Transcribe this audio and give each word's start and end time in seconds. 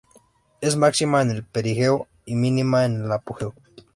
Es 0.61 0.77
máxima 0.77 1.21
en 1.21 1.29
el 1.29 1.43
perigeo 1.43 2.07
y 2.25 2.33
mínima 2.33 2.85
en 2.85 3.03
el 3.03 3.11
apogeo. 3.11 3.53